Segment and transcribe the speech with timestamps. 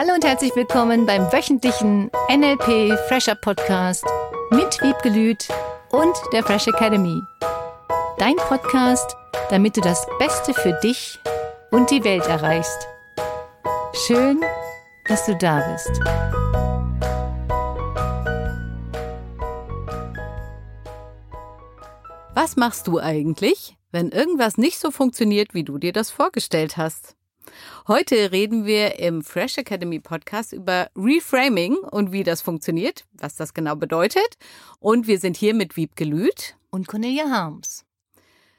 [0.00, 4.04] Hallo und herzlich willkommen beim wöchentlichen NLP Fresher Podcast
[4.52, 5.48] mit Wiebgelüt
[5.90, 7.20] und der Fresh Academy.
[8.16, 9.16] Dein Podcast,
[9.50, 11.18] damit du das Beste für dich
[11.72, 12.86] und die Welt erreichst.
[14.06, 14.40] Schön,
[15.08, 15.90] dass du da bist.
[22.36, 27.17] Was machst du eigentlich, wenn irgendwas nicht so funktioniert, wie du dir das vorgestellt hast?
[27.88, 33.54] Heute reden wir im Fresh Academy Podcast über Reframing und wie das funktioniert, was das
[33.54, 34.36] genau bedeutet.
[34.78, 37.86] Und wir sind hier mit Wiebke Lüth und Cornelia Harms.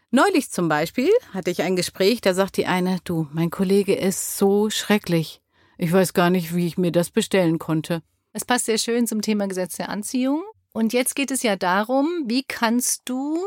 [0.10, 4.36] Neulich zum Beispiel hatte ich ein Gespräch, da sagt die eine, du, mein Kollege ist
[4.40, 5.44] so schrecklich.
[5.78, 8.02] Ich weiß gar nicht, wie ich mir das bestellen konnte.
[8.34, 10.42] Es passt sehr schön zum Thema Gesetz der Anziehung.
[10.74, 13.38] Und jetzt geht es ja darum, wie kannst du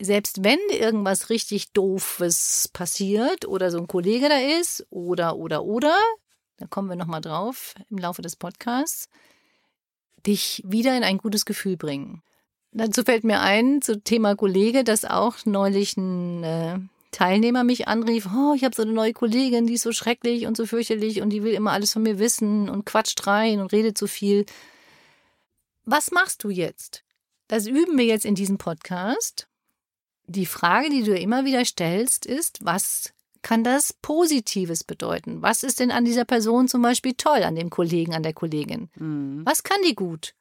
[0.00, 5.96] selbst wenn irgendwas richtig doofes passiert oder so ein Kollege da ist oder oder oder,
[6.56, 9.08] da kommen wir noch mal drauf im Laufe des Podcasts,
[10.26, 12.22] dich wieder in ein gutes Gefühl bringen.
[12.72, 16.78] Dazu fällt mir ein, zu Thema Kollege, dass auch neulich ein äh,
[17.10, 20.56] Teilnehmer mich anrief, oh, ich habe so eine neue Kollegin, die ist so schrecklich und
[20.56, 23.98] so fürchterlich und die will immer alles von mir wissen und quatscht rein und redet
[23.98, 24.46] zu viel.
[25.84, 27.02] Was machst du jetzt?
[27.48, 29.49] Das üben wir jetzt in diesem Podcast
[30.30, 35.42] die Frage, die du immer wieder stellst, ist, was kann das Positives bedeuten?
[35.42, 38.90] Was ist denn an dieser Person zum Beispiel toll, an dem Kollegen, an der Kollegin?
[38.96, 39.42] Mhm.
[39.44, 40.34] Was kann die gut?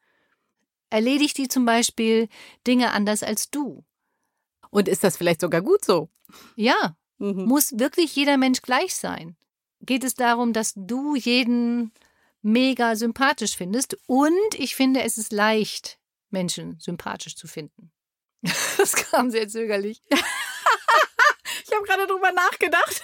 [0.89, 2.27] Erledigt die zum Beispiel
[2.67, 3.83] Dinge anders als du?
[4.69, 6.09] Und ist das vielleicht sogar gut so?
[6.55, 6.95] Ja.
[7.17, 7.45] Mhm.
[7.45, 9.37] Muss wirklich jeder Mensch gleich sein?
[9.81, 11.91] Geht es darum, dass du jeden
[12.41, 13.97] mega sympathisch findest?
[14.07, 17.91] Und ich finde, es ist leicht, Menschen sympathisch zu finden.
[18.77, 20.01] Das kam sehr zögerlich.
[20.09, 23.01] ich habe gerade drüber nachgedacht.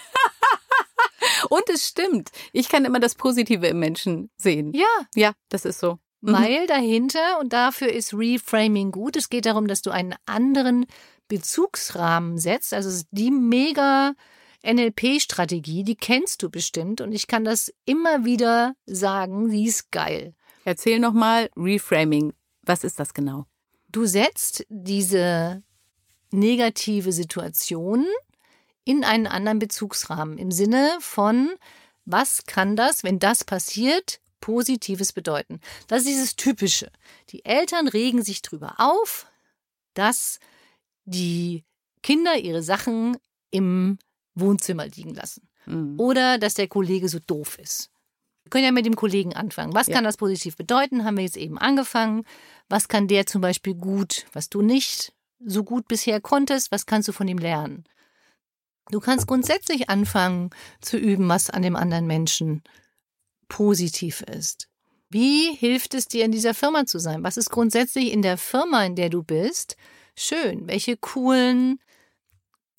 [1.49, 2.31] Und es stimmt.
[2.53, 4.71] Ich kann immer das Positive im Menschen sehen.
[4.73, 4.85] Ja.
[5.15, 5.99] Ja, das ist so.
[6.21, 6.33] Mhm.
[6.33, 10.85] Weil dahinter, und dafür ist Reframing gut, es geht darum, dass du einen anderen
[11.27, 12.73] Bezugsrahmen setzt.
[12.73, 14.13] Also es ist die mega
[14.65, 17.01] NLP-Strategie, die kennst du bestimmt.
[17.01, 20.33] Und ich kann das immer wieder sagen, sie ist geil.
[20.63, 22.33] Erzähl nochmal Reframing.
[22.63, 23.45] Was ist das genau?
[23.95, 25.63] Du setzt diese
[26.29, 28.05] negative Situation
[28.83, 31.55] in einen anderen Bezugsrahmen im Sinne von,
[32.03, 35.61] was kann das, wenn das passiert, Positives bedeuten.
[35.87, 36.91] Das ist dieses Typische.
[37.29, 39.27] Die Eltern regen sich darüber auf,
[39.93, 40.41] dass
[41.05, 41.63] die
[42.03, 43.15] Kinder ihre Sachen
[43.49, 43.97] im
[44.33, 45.47] Wohnzimmer liegen lassen.
[45.67, 45.97] Mhm.
[45.97, 47.91] Oder dass der Kollege so doof ist.
[48.45, 49.73] Wir können ja mit dem Kollegen anfangen.
[49.73, 49.95] Was ja.
[49.95, 51.03] kann das positiv bedeuten?
[51.03, 52.25] Haben wir jetzt eben angefangen.
[52.69, 55.13] Was kann der zum Beispiel gut, was du nicht
[55.43, 56.71] so gut bisher konntest?
[56.71, 57.85] Was kannst du von ihm lernen?
[58.91, 62.61] Du kannst grundsätzlich anfangen zu üben, was an dem anderen Menschen
[63.47, 64.69] positiv ist.
[65.09, 67.23] Wie hilft es dir, in dieser Firma zu sein?
[67.23, 69.75] Was ist grundsätzlich in der Firma, in der du bist,
[70.15, 70.67] schön?
[70.67, 71.79] Welche coolen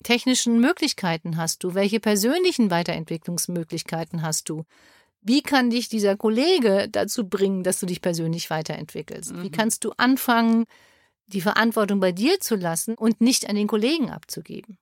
[0.03, 1.73] technischen Möglichkeiten hast du?
[1.73, 4.63] Welche persönlichen Weiterentwicklungsmöglichkeiten hast du?
[5.27, 9.33] Wie kann dich dieser Kollege dazu bringen, dass du dich persönlich weiterentwickelst?
[9.33, 9.43] Mhm.
[9.43, 10.65] Wie kannst du anfangen,
[11.27, 14.77] die Verantwortung bei dir zu lassen und nicht an den Kollegen abzugeben?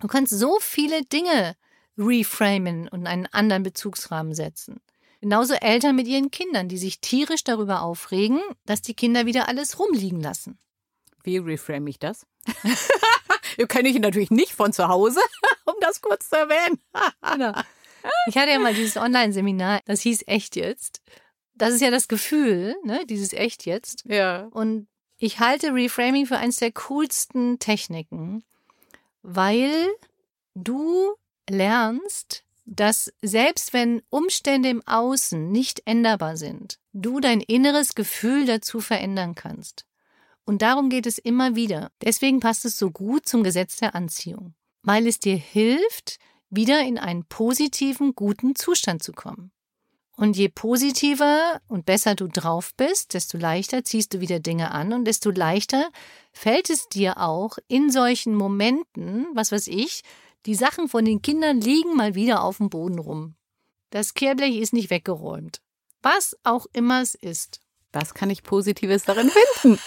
[0.00, 1.54] Du kannst so viele Dinge
[1.98, 4.80] reframen und einen anderen Bezugsrahmen setzen.
[5.20, 9.78] Genauso Eltern mit ihren Kindern, die sich tierisch darüber aufregen, dass die Kinder wieder alles
[9.78, 10.58] rumliegen lassen.
[11.22, 12.26] Wie reframe ich das?
[13.68, 15.20] Kenne ich natürlich nicht von zu Hause,
[15.66, 16.80] um das kurz zu erwähnen.
[17.32, 17.52] genau.
[18.26, 21.02] Ich hatte ja mal dieses Online-Seminar, das hieß Echt jetzt.
[21.54, 24.04] Das ist ja das Gefühl, ne, dieses Echt jetzt.
[24.06, 24.48] Ja.
[24.52, 24.86] Und
[25.18, 28.42] ich halte Reframing für eines der coolsten Techniken,
[29.22, 29.86] weil
[30.54, 31.14] du
[31.48, 38.80] lernst, dass selbst wenn Umstände im Außen nicht änderbar sind, du dein inneres Gefühl dazu
[38.80, 39.84] verändern kannst.
[40.44, 41.90] Und darum geht es immer wieder.
[42.02, 46.18] Deswegen passt es so gut zum Gesetz der Anziehung, weil es dir hilft,
[46.50, 49.52] wieder in einen positiven, guten Zustand zu kommen.
[50.16, 54.92] Und je positiver und besser du drauf bist, desto leichter ziehst du wieder Dinge an
[54.92, 55.88] und desto leichter
[56.32, 60.02] fällt es dir auch in solchen Momenten, was weiß ich,
[60.44, 63.34] die Sachen von den Kindern liegen mal wieder auf dem Boden rum.
[63.88, 65.62] Das Kehrblech ist nicht weggeräumt.
[66.02, 67.60] Was auch immer es ist.
[67.92, 69.80] Was kann ich Positives darin finden?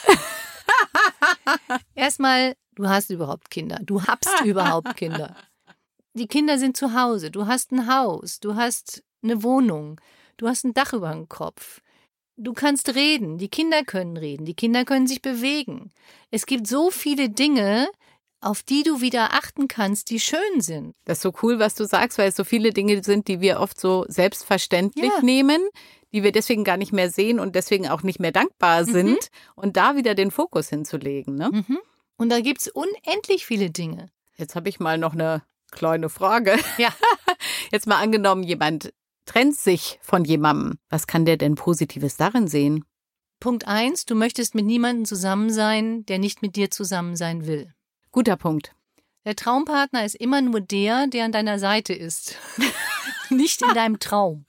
[1.95, 3.79] Erstmal, du hast überhaupt Kinder.
[3.83, 5.35] Du habst überhaupt Kinder
[6.13, 9.99] die Kinder sind zu Hause, du hast ein Haus, du hast eine Wohnung,
[10.37, 11.81] du hast ein Dach über dem Kopf.
[12.35, 15.91] Du kannst reden, die Kinder können reden, die Kinder können sich bewegen.
[16.31, 17.87] Es gibt so viele Dinge,
[18.41, 20.95] auf die du wieder achten kannst, die schön sind.
[21.05, 23.59] Das ist so cool, was du sagst, weil es so viele Dinge sind, die wir
[23.59, 25.21] oft so selbstverständlich Ja.
[25.23, 25.61] nehmen,
[26.11, 29.77] die wir deswegen gar nicht mehr sehen und deswegen auch nicht mehr dankbar sind und
[29.77, 31.35] da wieder den Fokus hinzulegen.
[31.35, 31.49] Ne?
[31.51, 31.79] Mhm.
[32.17, 34.09] Und da gibt's unendlich viele Dinge.
[34.37, 35.43] Jetzt habe ich mal noch eine
[35.73, 36.57] kleine Frage.
[36.77, 36.89] Ja.
[37.71, 38.93] Jetzt mal angenommen, jemand
[39.25, 40.79] trennt sich von jemandem.
[40.89, 42.85] Was kann der denn Positives darin sehen?
[43.39, 47.73] Punkt eins: Du möchtest mit niemandem zusammen sein, der nicht mit dir zusammen sein will.
[48.11, 48.75] Guter Punkt.
[49.25, 52.37] Der Traumpartner ist immer nur der, der an deiner Seite ist.
[53.29, 54.45] nicht in deinem Traum.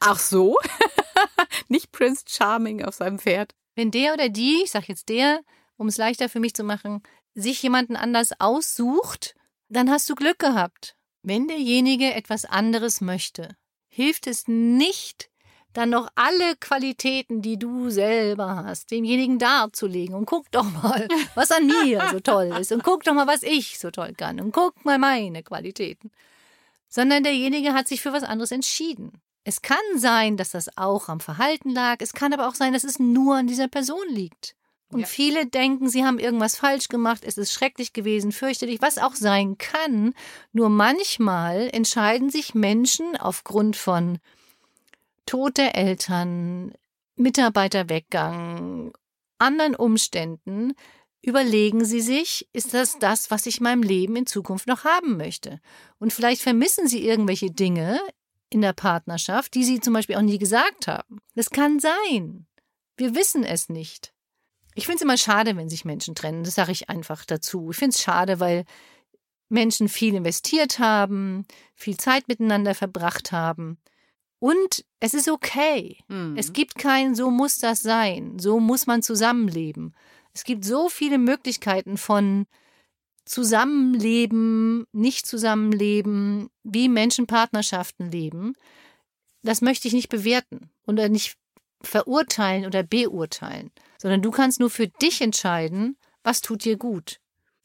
[0.00, 0.56] Ach so?
[1.68, 3.54] Nicht Prince Charming auf seinem Pferd.
[3.74, 5.40] Wenn der oder die, ich sag jetzt der,
[5.76, 7.02] um es leichter für mich zu machen,
[7.34, 9.34] sich jemanden anders aussucht,
[9.72, 10.96] dann hast du Glück gehabt.
[11.22, 13.56] Wenn derjenige etwas anderes möchte,
[13.88, 15.30] hilft es nicht,
[15.72, 20.14] dann noch alle Qualitäten, die du selber hast, demjenigen darzulegen.
[20.14, 22.72] Und guck doch mal, was an mir so toll ist.
[22.72, 24.40] Und guck doch mal, was ich so toll kann.
[24.40, 26.10] Und guck mal meine Qualitäten.
[26.88, 29.22] Sondern derjenige hat sich für was anderes entschieden.
[29.44, 31.96] Es kann sein, dass das auch am Verhalten lag.
[32.00, 34.54] Es kann aber auch sein, dass es nur an dieser Person liegt.
[34.92, 35.06] Und Ja.
[35.06, 39.56] viele denken, sie haben irgendwas falsch gemacht, es ist schrecklich gewesen, fürchterlich, was auch sein
[39.58, 40.14] kann.
[40.52, 44.18] Nur manchmal entscheiden sich Menschen aufgrund von
[45.24, 46.72] Tod der Eltern,
[47.16, 48.92] Mitarbeiterweggang,
[49.38, 50.74] anderen Umständen,
[51.22, 55.16] überlegen sie sich, ist das das, was ich in meinem Leben in Zukunft noch haben
[55.16, 55.60] möchte?
[55.98, 58.00] Und vielleicht vermissen sie irgendwelche Dinge
[58.50, 61.20] in der Partnerschaft, die sie zum Beispiel auch nie gesagt haben.
[61.34, 62.46] Das kann sein.
[62.96, 64.12] Wir wissen es nicht.
[64.74, 66.44] Ich finde es immer schade, wenn sich Menschen trennen.
[66.44, 67.70] Das sage ich einfach dazu.
[67.70, 68.64] Ich finde es schade, weil
[69.48, 73.78] Menschen viel investiert haben, viel Zeit miteinander verbracht haben.
[74.38, 75.98] Und es ist okay.
[76.08, 76.34] Mhm.
[76.36, 79.94] Es gibt kein, so muss das sein, so muss man zusammenleben.
[80.34, 82.46] Es gibt so viele Möglichkeiten von
[83.24, 88.54] Zusammenleben, nicht Zusammenleben, wie Menschen Partnerschaften leben.
[89.42, 91.36] Das möchte ich nicht bewerten oder nicht
[91.86, 97.18] verurteilen oder beurteilen, sondern du kannst nur für dich entscheiden, was tut dir gut.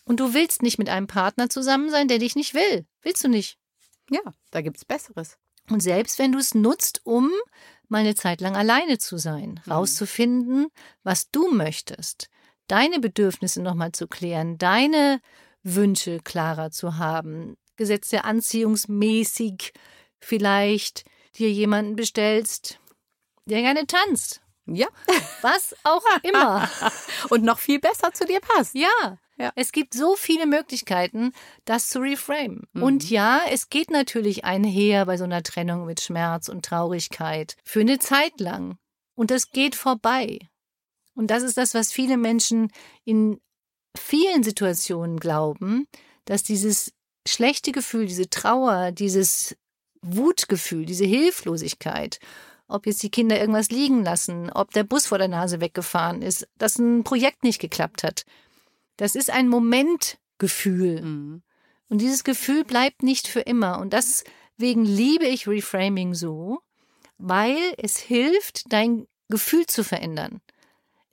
[0.05, 2.85] Und du willst nicht mit einem Partner zusammen sein, der dich nicht will.
[3.01, 3.57] Willst du nicht.
[4.09, 4.21] Ja,
[4.51, 5.37] da gibt's Besseres.
[5.69, 7.29] Und selbst wenn du es nutzt, um
[7.89, 10.67] mal eine Zeit lang alleine zu sein, rauszufinden,
[11.03, 12.29] was du möchtest,
[12.67, 15.21] deine Bedürfnisse nochmal zu klären, deine
[15.63, 19.73] Wünsche klarer zu haben, Gesetz der Anziehungsmäßig
[20.19, 21.05] vielleicht
[21.35, 22.79] dir jemanden bestellst,
[23.47, 24.41] der gerne tanzt.
[24.65, 24.88] Ja.
[25.41, 26.69] Was auch immer.
[27.29, 28.75] Und noch viel besser zu dir passt.
[28.75, 29.17] Ja.
[29.38, 29.51] Ja.
[29.55, 31.31] Es gibt so viele Möglichkeiten,
[31.65, 32.63] das zu reframe.
[32.73, 37.81] Und ja, es geht natürlich einher bei so einer Trennung mit Schmerz und Traurigkeit für
[37.81, 38.77] eine Zeit lang.
[39.15, 40.39] Und das geht vorbei.
[41.13, 42.71] Und das ist das, was viele Menschen
[43.05, 43.39] in
[43.95, 45.88] vielen Situationen glauben,
[46.25, 46.94] dass dieses
[47.27, 49.55] schlechte Gefühl, diese Trauer, dieses
[50.01, 52.19] Wutgefühl, diese Hilflosigkeit,
[52.67, 56.47] ob jetzt die Kinder irgendwas liegen lassen, ob der Bus vor der Nase weggefahren ist,
[56.57, 58.25] dass ein Projekt nicht geklappt hat,
[58.97, 61.01] das ist ein Momentgefühl.
[61.01, 61.41] Mhm.
[61.89, 63.79] Und dieses Gefühl bleibt nicht für immer.
[63.79, 66.59] Und deswegen liebe ich Reframing so,
[67.17, 70.41] weil es hilft, dein Gefühl zu verändern.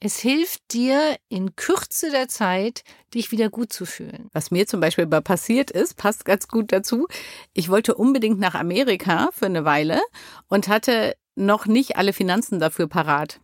[0.00, 2.84] Es hilft dir in Kürze der Zeit,
[3.14, 4.28] dich wieder gut zu fühlen.
[4.32, 7.06] Was mir zum Beispiel mal passiert ist, passt ganz gut dazu.
[7.54, 10.02] Ich wollte unbedingt nach Amerika für eine Weile
[10.48, 13.40] und hatte noch nicht alle Finanzen dafür parat.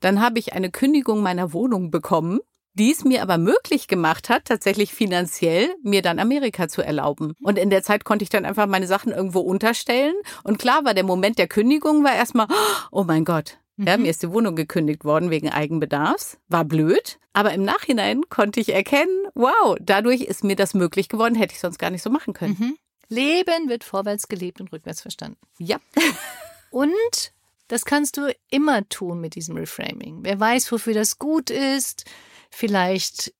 [0.00, 2.40] Dann habe ich eine Kündigung meiner Wohnung bekommen,
[2.74, 7.34] die es mir aber möglich gemacht hat, tatsächlich finanziell mir dann Amerika zu erlauben.
[7.42, 10.14] Und in der Zeit konnte ich dann einfach meine Sachen irgendwo unterstellen.
[10.44, 12.46] Und klar war der Moment der Kündigung war erstmal,
[12.90, 13.58] oh mein Gott.
[13.76, 16.38] Ja, mir ist die Wohnung gekündigt worden wegen Eigenbedarfs.
[16.48, 17.18] War blöd.
[17.32, 21.60] Aber im Nachhinein konnte ich erkennen, wow, dadurch ist mir das möglich geworden, hätte ich
[21.60, 22.56] sonst gar nicht so machen können.
[22.58, 22.76] Mhm.
[23.08, 25.38] Leben wird vorwärts gelebt und rückwärts verstanden.
[25.58, 25.76] Ja.
[26.70, 27.32] Und
[27.68, 30.20] das kannst du immer tun mit diesem Reframing.
[30.22, 32.04] Wer weiß, wofür das gut ist.
[32.50, 33.34] Vielleicht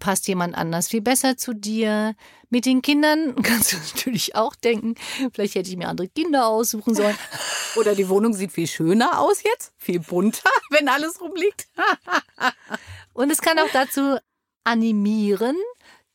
[0.00, 2.14] passt jemand anders viel besser zu dir.
[2.48, 4.94] Mit den Kindern kannst du natürlich auch denken,
[5.32, 7.16] vielleicht hätte ich mir andere Kinder aussuchen sollen.
[7.76, 11.68] Oder die Wohnung sieht viel schöner aus jetzt, viel bunter, wenn alles rumliegt.
[13.14, 14.18] Und es kann auch dazu
[14.64, 15.56] animieren,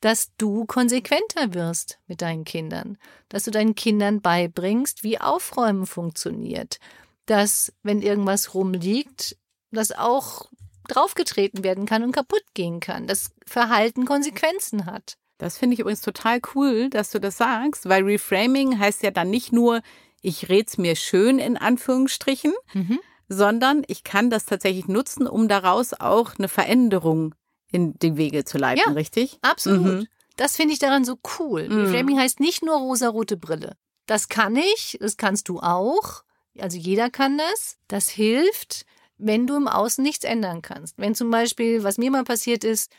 [0.01, 2.97] dass du konsequenter wirst mit deinen Kindern,
[3.29, 6.79] dass du deinen Kindern beibringst, wie Aufräumen funktioniert,
[7.25, 9.37] dass wenn irgendwas rumliegt,
[9.71, 10.49] das auch
[10.87, 15.17] draufgetreten werden kann und kaputt gehen kann, dass Verhalten Konsequenzen hat.
[15.37, 19.29] Das finde ich übrigens total cool, dass du das sagst, weil Reframing heißt ja dann
[19.29, 19.81] nicht nur,
[20.21, 22.99] ich red's mir schön in Anführungsstrichen, Mhm.
[23.27, 27.35] sondern ich kann das tatsächlich nutzen, um daraus auch eine Veränderung
[27.71, 28.93] in die Wege zu leiten, Ja.
[28.93, 29.37] richtig?
[29.41, 29.85] Absolut.
[29.85, 30.07] Mhm.
[30.37, 31.67] Das finde ich daran so cool.
[31.67, 31.85] Mhm.
[31.87, 33.75] Reframing heißt nicht nur rosarote Brille.
[34.05, 36.23] Das kann ich, das kannst du auch.
[36.59, 37.77] Also jeder kann das.
[37.87, 38.85] Das hilft,
[39.17, 40.97] wenn du im Außen nichts ändern kannst.
[40.97, 42.91] Wenn zum Beispiel, was mir mal passiert ist,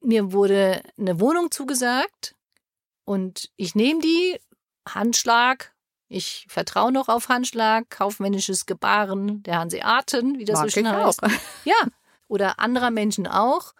[0.00, 2.34] mir wurde eine Wohnung zugesagt
[3.04, 4.38] und ich nehme die,
[4.88, 5.72] Handschlag,
[6.08, 11.22] ich vertraue noch auf Handschlag, kaufmännisches Gebaren der Hanseaten, wie das Mag so schön heißt.
[11.22, 11.28] auch.
[11.64, 11.74] Ja,
[12.28, 13.72] oder anderer Menschen auch.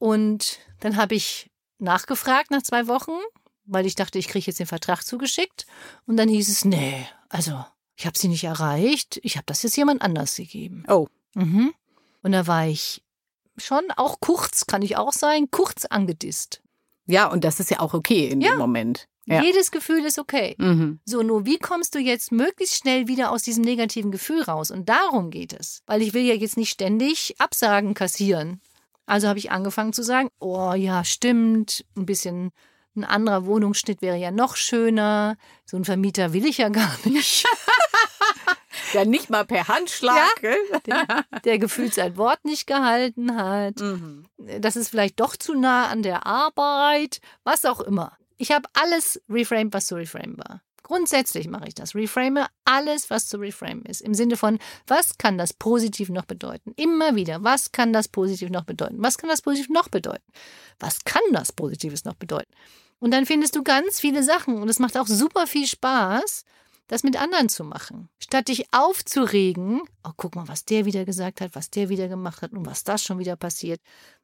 [0.00, 3.12] Und dann habe ich nachgefragt nach zwei Wochen,
[3.66, 5.66] weil ich dachte, ich kriege jetzt den Vertrag zugeschickt.
[6.06, 7.64] Und dann hieß es, nee, also
[7.96, 9.20] ich habe sie nicht erreicht.
[9.22, 10.84] Ich habe das jetzt jemand anders gegeben.
[10.88, 11.06] Oh.
[11.34, 11.74] Mhm.
[12.22, 13.02] Und da war ich
[13.58, 16.62] schon auch kurz, kann ich auch sein, kurz angedisst.
[17.06, 18.52] Ja, und das ist ja auch okay in Ja.
[18.52, 19.06] dem Moment.
[19.26, 19.42] Ja.
[19.42, 20.56] Jedes Gefühl ist okay.
[20.58, 20.98] Mhm.
[21.04, 24.70] So, nur wie kommst du jetzt möglichst schnell wieder aus diesem negativen Gefühl raus?
[24.70, 25.82] Und darum geht es.
[25.86, 28.62] Weil ich will ja jetzt nicht ständig Absagen kassieren.
[29.10, 32.52] Also habe ich angefangen zu sagen, oh ja, stimmt, ein bisschen
[32.94, 35.36] ein anderer Wohnungsschnitt wäre ja noch schöner.
[35.64, 37.44] So einen Vermieter will ich ja gar nicht.
[38.92, 40.40] Ja, nicht mal per Handschlag.
[40.40, 40.56] gell?
[40.84, 43.78] Der, der gefühlt sein Wort nicht gehalten hat.
[43.78, 44.26] Mhm.
[44.36, 48.16] Das ist vielleicht doch zu nah an der Arbeit, was auch immer.
[48.36, 50.60] Ich habe alles reframed, was zu reframe war.
[50.90, 51.94] Grundsätzlich mache ich das.
[51.94, 54.00] Reframe alles, was zu reframe ist.
[54.00, 56.72] Im Sinne von, was kann das positiv noch bedeuten?
[56.74, 58.96] Immer wieder, was kann das positiv noch bedeuten?
[58.98, 60.24] Was kann das positiv noch bedeuten?
[60.80, 62.50] Was kann das Positives noch bedeuten?
[62.98, 66.44] Und dann findest du ganz viele Sachen und es macht auch super viel Spaß,
[66.88, 68.08] das mit anderen zu machen.
[68.18, 72.42] Statt dich aufzuregen, oh, guck mal, was der wieder gesagt hat, was der wieder gemacht
[72.42, 73.80] hat und was das schon wieder passiert.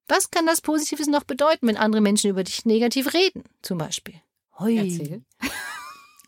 [0.09, 4.17] Was kann das Positives noch bedeuten, wenn andere Menschen über dich negativ reden, zum Beispiel?
[4.59, 4.79] Hui.
[4.79, 5.23] Erzähl.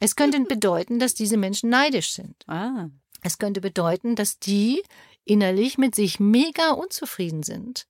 [0.00, 2.36] Es könnte bedeuten, dass diese Menschen neidisch sind.
[2.46, 2.88] Ah.
[3.22, 4.82] Es könnte bedeuten, dass die
[5.24, 7.86] innerlich mit sich mega unzufrieden sind,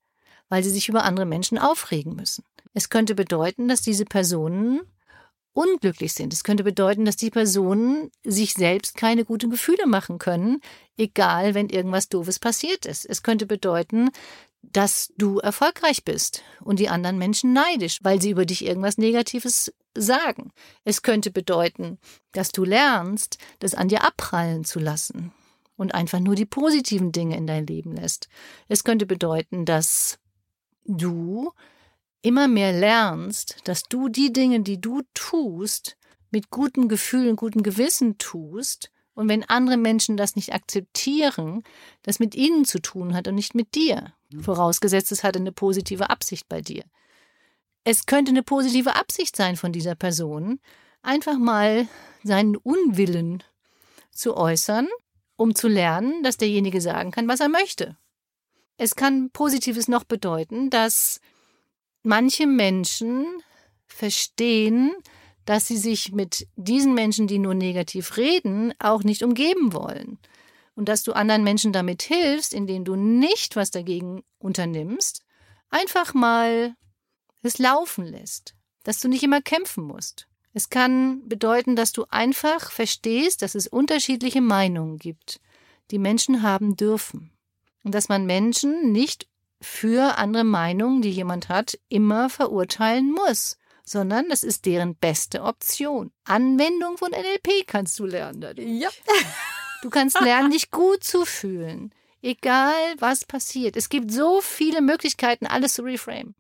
[0.49, 2.45] weil sie sich über andere Menschen aufregen müssen.
[2.75, 4.81] Es könnte bedeuten, dass diese Personen
[5.53, 6.33] unglücklich sind.
[6.33, 10.61] Es könnte bedeuten, dass die Personen sich selbst keine guten Gefühle machen können,
[10.97, 13.05] egal wenn irgendwas Doofes passiert ist.
[13.05, 14.11] Es könnte bedeuten,
[14.63, 19.73] dass du erfolgreich bist und die anderen Menschen neidisch, weil sie über dich irgendwas Negatives
[19.97, 20.53] sagen.
[20.85, 21.99] Es könnte bedeuten,
[22.33, 25.33] dass du lernst, das an dir abprallen zu lassen
[25.77, 28.29] und einfach nur die positiven Dinge in dein Leben lässt.
[28.69, 30.19] Es könnte bedeuten, dass
[30.85, 31.53] du
[32.23, 35.97] immer mehr lernst, dass du die Dinge, die du tust,
[36.31, 38.91] mit gutem Gefühl und gutem Gewissen tust.
[39.15, 41.63] Und wenn andere Menschen das nicht akzeptieren,
[42.03, 44.13] das mit ihnen zu tun hat und nicht mit dir.
[44.41, 46.85] Vorausgesetzt, es hat eine positive Absicht bei dir.
[47.85, 50.61] Es könnte eine positive Absicht sein von dieser Person,
[51.03, 51.89] einfach mal
[52.23, 53.43] seinen Unwillen
[54.11, 54.89] zu äußern,
[55.37, 57.97] um zu lernen, dass derjenige sagen kann, was er möchte.
[58.77, 61.21] Es kann Positives noch bedeuten, dass
[62.03, 63.27] manche Menschen
[63.87, 64.93] verstehen,
[65.45, 70.19] dass sie sich mit diesen Menschen, die nur negativ reden, auch nicht umgeben wollen.
[70.75, 75.25] Und dass du anderen Menschen damit hilfst, indem du nicht was dagegen unternimmst,
[75.71, 76.75] einfach mal
[77.43, 78.55] es laufen lässt,
[78.85, 80.29] dass du nicht immer kämpfen musst.
[80.55, 85.41] Es kann bedeuten, dass du einfach verstehst, dass es unterschiedliche Meinungen gibt,
[85.91, 87.31] die Menschen haben dürfen.
[87.85, 89.29] Und dass man Menschen nicht
[89.61, 96.13] für andere Meinungen, die jemand hat, immer verurteilen muss, sondern das ist deren beste Option.
[96.25, 98.69] Anwendung von NLP kannst du lernen dadurch.
[98.69, 98.91] Ja.
[99.81, 103.77] Du kannst lernen, dich gut zu fühlen, egal was passiert.
[103.77, 106.35] Es gibt so viele Möglichkeiten, alles zu reframe.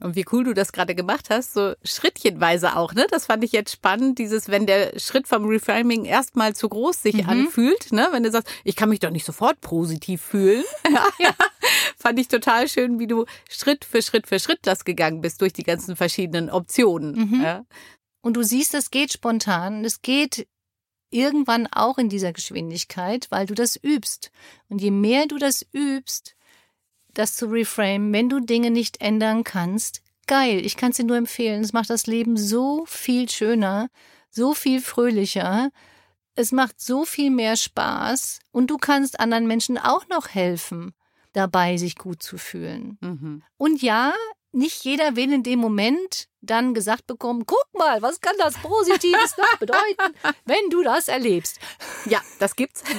[0.00, 3.06] Und wie cool du das gerade gemacht hast, so schrittchenweise auch, ne?
[3.10, 7.24] Das fand ich jetzt spannend, dieses, wenn der Schritt vom Reframing erstmal zu groß sich
[7.24, 7.28] Mhm.
[7.28, 8.08] anfühlt, ne?
[8.12, 10.64] Wenn du sagst, ich kann mich doch nicht sofort positiv fühlen.
[11.18, 11.34] Ja.
[11.98, 15.52] fand ich total schön, wie du Schritt für Schritt für Schritt das gegangen bist durch
[15.52, 17.30] die ganzen verschiedenen Optionen.
[17.30, 17.42] Mhm.
[17.42, 17.64] Ja.
[18.22, 20.46] Und du siehst, es geht spontan, es geht
[21.10, 24.30] irgendwann auch in dieser Geschwindigkeit, weil du das übst.
[24.68, 26.36] Und je mehr du das übst,
[27.14, 31.16] das zu reframe, wenn du Dinge nicht ändern kannst, geil, ich kann es dir nur
[31.16, 31.62] empfehlen.
[31.62, 33.88] Es macht das Leben so viel schöner,
[34.30, 35.70] so viel fröhlicher.
[36.36, 40.94] Es macht so viel mehr Spaß und du kannst anderen Menschen auch noch helfen,
[41.32, 42.98] dabei sich gut zu fühlen.
[43.00, 43.42] Mhm.
[43.56, 44.12] Und ja,
[44.58, 49.36] nicht jeder will in dem Moment dann gesagt bekommen, guck mal, was kann das Positives
[49.36, 51.58] noch bedeuten, wenn du das erlebst.
[52.06, 52.82] Ja, das gibt's.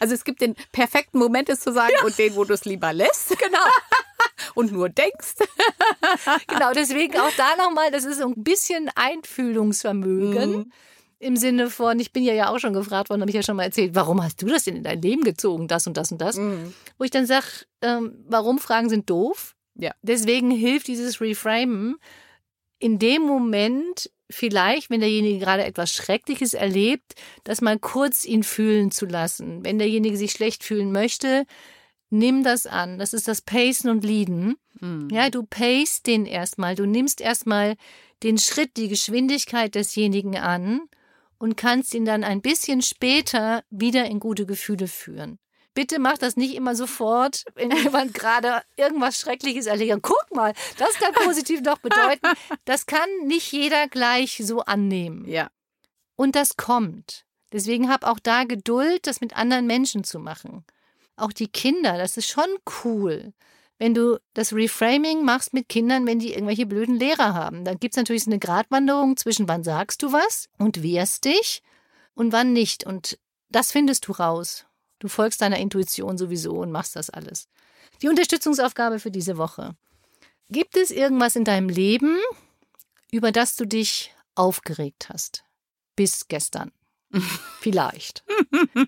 [0.00, 2.92] Also es gibt den perfekten Moment, es zu sagen, und den, wo du es lieber
[2.92, 3.38] lässt.
[3.38, 3.58] Genau.
[4.54, 5.34] Und nur denkst.
[6.48, 10.50] Genau, deswegen auch da nochmal, das ist so ein bisschen Einfühlungsvermögen.
[10.50, 10.72] Mhm.
[11.18, 13.56] Im Sinne von, ich bin ja ja auch schon gefragt worden, habe ich ja schon
[13.56, 16.20] mal erzählt, warum hast du das denn in dein Leben gezogen, das und das und
[16.20, 16.36] das?
[16.36, 16.74] Mhm.
[16.98, 17.46] Wo ich dann sage,
[17.80, 19.92] ähm, warum Fragen sind doof, Ja.
[20.02, 21.96] Deswegen hilft dieses Reframen
[22.78, 27.14] in dem Moment vielleicht, wenn derjenige gerade etwas Schreckliches erlebt,
[27.44, 29.64] das mal kurz ihn fühlen zu lassen.
[29.64, 31.46] Wenn derjenige sich schlecht fühlen möchte,
[32.10, 32.98] nimm das an.
[32.98, 34.56] Das ist das Pacen und Leaden.
[34.80, 35.08] Mhm.
[35.10, 36.74] Ja, du pacest den erstmal.
[36.74, 37.76] Du nimmst erstmal
[38.22, 40.80] den Schritt, die Geschwindigkeit desjenigen an
[41.38, 45.38] und kannst ihn dann ein bisschen später wieder in gute Gefühle führen.
[45.74, 50.02] Bitte mach das nicht immer sofort, wenn jemand gerade irgendwas Schreckliches erlebt.
[50.02, 52.20] Guck mal, das kann positiv doch bedeuten.
[52.64, 55.28] Das kann nicht jeder gleich so annehmen.
[55.28, 55.50] Ja.
[56.16, 57.24] Und das kommt.
[57.52, 60.64] Deswegen hab auch da Geduld, das mit anderen Menschen zu machen.
[61.16, 62.48] Auch die Kinder, das ist schon
[62.84, 63.32] cool.
[63.78, 67.94] Wenn du das Reframing machst mit Kindern, wenn die irgendwelche blöden Lehrer haben, dann gibt
[67.94, 71.62] es natürlich so eine Gratwanderung zwischen wann sagst du was und wehrst dich
[72.14, 72.84] und wann nicht.
[72.84, 73.18] Und
[73.50, 74.66] das findest du raus.
[74.98, 77.48] Du folgst deiner Intuition sowieso und machst das alles.
[78.02, 79.76] Die Unterstützungsaufgabe für diese Woche.
[80.50, 82.18] Gibt es irgendwas in deinem Leben,
[83.10, 85.44] über das du dich aufgeregt hast?
[85.96, 86.72] Bis gestern.
[87.60, 88.24] Vielleicht.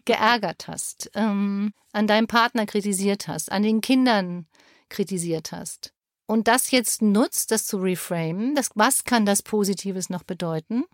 [0.04, 4.46] Geärgert hast, ähm, an deinem Partner kritisiert hast, an den Kindern
[4.88, 5.92] kritisiert hast.
[6.26, 10.84] Und das jetzt nutzt, das zu reframen, das, was kann das Positives noch bedeuten?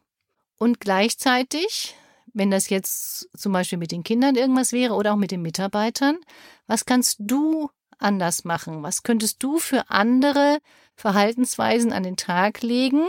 [0.58, 1.96] Und gleichzeitig,
[2.32, 6.18] wenn das jetzt zum Beispiel mit den Kindern irgendwas wäre oder auch mit den Mitarbeitern,
[6.66, 8.82] was kannst du anders machen?
[8.82, 10.58] Was könntest du für andere
[10.96, 13.08] Verhaltensweisen an den Tag legen,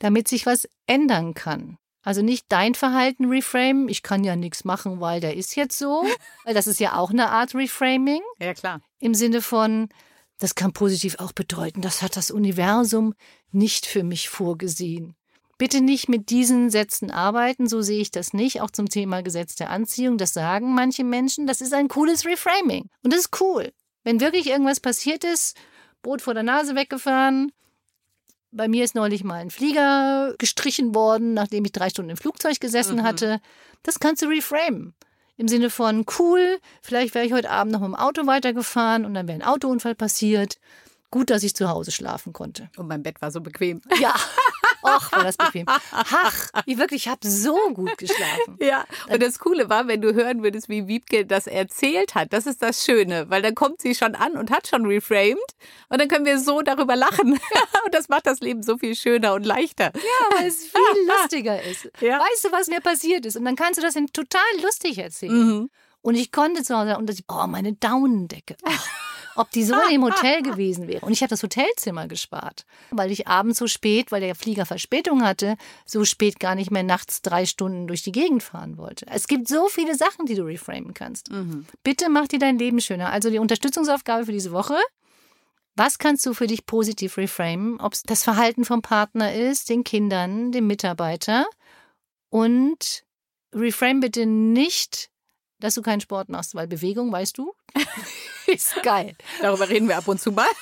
[0.00, 1.78] damit sich was ändern kann?
[2.02, 6.04] Also nicht dein Verhalten reframe, ich kann ja nichts machen, weil der ist jetzt so,
[6.44, 8.80] weil das ist ja auch eine Art Reframing Ja, klar.
[8.98, 9.88] im Sinne von,
[10.38, 13.14] das kann positiv auch bedeuten, das hat das Universum
[13.50, 15.16] nicht für mich vorgesehen.
[15.58, 19.56] Bitte nicht mit diesen Sätzen arbeiten, so sehe ich das nicht, auch zum Thema Gesetz
[19.56, 23.72] der Anziehung, das sagen manche Menschen, das ist ein cooles Reframing und das ist cool.
[24.04, 25.56] Wenn wirklich irgendwas passiert ist,
[26.02, 27.50] Boot vor der Nase weggefahren,
[28.52, 32.58] bei mir ist neulich mal ein Flieger gestrichen worden, nachdem ich drei Stunden im Flugzeug
[32.60, 33.02] gesessen Mhm.
[33.02, 33.40] hatte.
[33.82, 34.94] Das kannst du reframen.
[35.36, 39.12] Im Sinne von, cool, vielleicht wäre ich heute Abend noch mit dem Auto weitergefahren und
[39.14, 40.58] dann wäre ein Autounfall passiert.
[41.10, 42.70] Gut, dass ich zu Hause schlafen konnte.
[42.76, 43.80] Und mein Bett war so bequem.
[44.00, 44.14] Ja,
[44.82, 45.66] och, war das bequem.
[45.66, 48.58] Ach, ich wirklich, ich habe so gut geschlafen.
[48.60, 52.46] Ja, und das Coole war, wenn du hören würdest, wie Wiebke das erzählt hat, das
[52.46, 55.38] ist das Schöne, weil dann kommt sie schon an und hat schon reframed
[55.88, 57.32] und dann können wir so darüber lachen
[57.84, 59.92] und das macht das Leben so viel schöner und leichter.
[59.94, 61.90] Ja, weil es viel lustiger ist.
[62.00, 62.18] Ja.
[62.20, 63.36] Weißt du, was mir passiert ist?
[63.36, 65.32] Und dann kannst du das in total lustig erzählen.
[65.32, 65.70] Mhm.
[66.00, 68.56] Und ich konnte zu Hause, und das, oh, meine Daunendecke.
[69.38, 71.06] Ob die so im Hotel gewesen wäre.
[71.06, 75.22] Und ich habe das Hotelzimmer gespart, weil ich abends so spät, weil der Flieger Verspätung
[75.22, 79.06] hatte, so spät gar nicht mehr nachts drei Stunden durch die Gegend fahren wollte.
[79.08, 81.30] Es gibt so viele Sachen, die du reframen kannst.
[81.30, 81.66] Mhm.
[81.84, 83.10] Bitte mach dir dein Leben schöner.
[83.10, 84.76] Also die Unterstützungsaufgabe für diese Woche.
[85.76, 87.78] Was kannst du für dich positiv reframen?
[87.80, 91.46] Ob es das Verhalten vom Partner ist, den Kindern, dem Mitarbeiter.
[92.28, 93.04] Und
[93.54, 95.10] reframe bitte nicht,
[95.60, 97.54] dass du keinen Sport machst, weil Bewegung, weißt du,
[98.46, 99.14] ist geil.
[99.40, 100.46] Darüber reden wir ab und zu mal.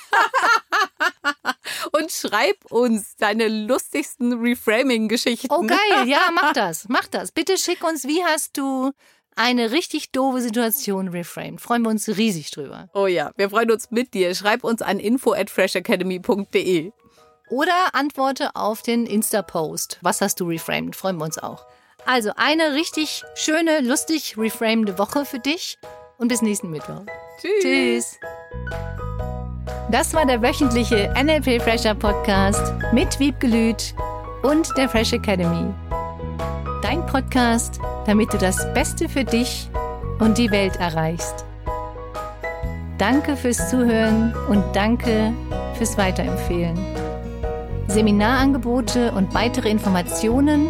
[1.91, 5.47] Und schreib uns deine lustigsten Reframing-Geschichten.
[5.49, 7.31] Oh geil, ja, mach das, mach das.
[7.31, 8.91] Bitte schick uns, wie hast du
[9.35, 11.61] eine richtig doofe Situation reframed.
[11.61, 12.89] Freuen wir uns riesig drüber.
[12.93, 14.33] Oh ja, wir freuen uns mit dir.
[14.33, 16.91] Schreib uns an info at freshacademy.de.
[17.49, 19.99] Oder antworte auf den Insta-Post.
[20.01, 20.95] Was hast du reframed?
[20.95, 21.65] Freuen wir uns auch.
[22.07, 25.77] Also eine richtig schöne, lustig reframede Woche für dich
[26.17, 27.01] und bis nächsten Mittwoch.
[27.41, 27.61] Tschüss.
[27.61, 28.19] Tschüss.
[29.91, 33.93] Das war der wöchentliche NLP Fresher Podcast mit Wiebgelüt
[34.41, 35.73] und der Fresh Academy.
[36.81, 39.69] Dein Podcast, damit du das Beste für dich
[40.19, 41.43] und die Welt erreichst.
[42.97, 45.33] Danke fürs Zuhören und danke
[45.77, 46.77] fürs Weiterempfehlen.
[47.89, 50.69] Seminarangebote und weitere Informationen